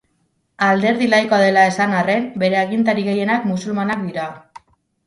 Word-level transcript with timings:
Alderdi 0.67 1.09
laikoa 1.11 1.39
dela 1.43 1.67
esan 1.73 1.95
arren, 1.99 2.27
bere 2.45 2.61
agintari 2.63 3.07
gehienak 3.11 3.49
musulmanak 3.53 4.05
dira. 4.09 4.31